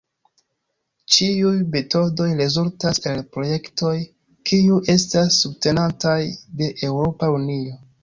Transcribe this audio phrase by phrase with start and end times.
[1.15, 3.93] Ĉiuj metodoj rezultas el projektoj
[4.53, 6.19] kiuj estas subtenataj
[6.61, 7.83] de Eŭropa Unio.